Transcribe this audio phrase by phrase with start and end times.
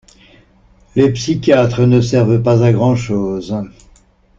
[0.95, 3.55] Les psychiatres ne servent pas à grand chose.